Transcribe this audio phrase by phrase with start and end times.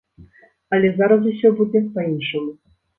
[0.77, 2.51] Але зараз усё будзе па-іншаму.